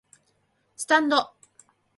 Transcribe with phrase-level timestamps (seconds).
[0.75, 1.35] スタンド